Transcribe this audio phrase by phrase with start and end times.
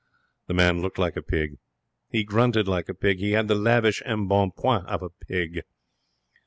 [0.47, 1.59] The man looked like a pig.
[2.09, 3.19] He grunted like a pig.
[3.19, 5.61] He had the lavish embonpoint of a pig.